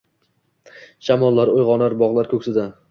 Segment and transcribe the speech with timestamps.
[1.09, 2.71] Shamollar, o’yg’onar bog’lar ko’ksida.